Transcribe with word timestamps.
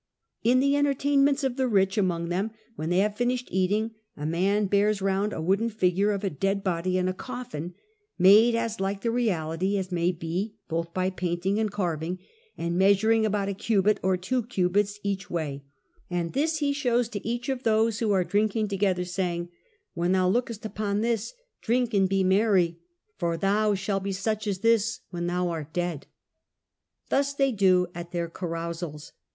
In 0.43 0.61
the 0.61 0.75
entertainments 0.75 1.43
of 1.43 1.57
the 1.57 1.67
rich 1.67 1.95
among 1.95 2.29
them, 2.29 2.49
when 2.75 2.89
they 2.89 2.97
have 2.97 3.15
finished 3.15 3.47
eating, 3.51 3.91
a 4.17 4.25
man 4.25 4.65
bears 4.65 4.99
round 4.99 5.31
a 5.31 5.39
wooden 5.39 5.69
figure 5.69 6.09
of 6.09 6.23
a 6.23 6.29
dead 6.31 6.63
body 6.63 6.97
in 6.97 7.07
a 7.07 7.13
coffin, 7.13 7.75
made 8.17 8.55
as 8.55 8.79
like 8.79 9.01
the 9.01 9.11
reality 9.11 9.77
as 9.77 9.91
may 9.91 10.11
be 10.11 10.55
both 10.67 10.91
by 10.91 11.11
painting 11.11 11.59
and 11.59 11.71
carving, 11.71 12.17
and 12.57 12.79
measuring 12.79 13.27
about 13.27 13.47
a 13.47 13.53
cubit 13.53 13.99
or 14.01 14.17
two 14.17 14.41
cubits 14.41 14.99
each 15.03 15.29
way; 15.29 15.61
and 16.09 16.33
this 16.33 16.57
he 16.57 16.73
shows 16.73 17.07
to 17.09 17.23
each 17.23 17.47
of 17.47 17.61
those 17.61 17.99
who 17.99 18.11
are 18.11 18.23
drinking 18.23 18.67
together, 18.67 19.05
saying: 19.05 19.49
"When 19.93 20.13
thou 20.13 20.29
lookest 20.29 20.65
upon 20.65 21.01
this, 21.01 21.35
drink 21.61 21.93
and 21.93 22.09
be 22.09 22.23
merry, 22.23 22.79
for 23.19 23.37
thou 23.37 23.75
shalt 23.75 24.01
be 24.01 24.13
such 24.13 24.47
as 24.47 24.61
this 24.61 25.01
when 25.11 25.27
thou 25.27 25.49
art 25.49 25.73
dead." 25.73 26.07
Thus 27.09 27.35
they 27.35 27.51
do 27.51 27.85
at 27.93 28.11
their 28.11 28.27
carousals. 28.29 29.11